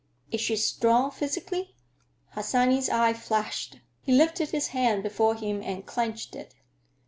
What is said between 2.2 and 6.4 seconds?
Harsanyi's eye flashed. He lifted his hand before him and clenched